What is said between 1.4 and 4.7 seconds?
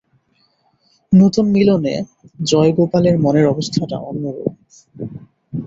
মিলনে জয়গোপালের মনের অবস্থাটা অন্যরূপ।